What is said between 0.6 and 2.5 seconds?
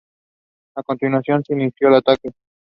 They had one daughter Izumi Kobayashi.